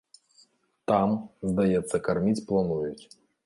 [0.93, 1.13] Там,
[1.51, 3.03] здаецца, карміць плануюць.